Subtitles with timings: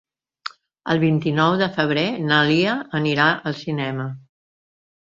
[0.93, 4.11] El vint-i-nou de febrer na Lia anirà al cinema.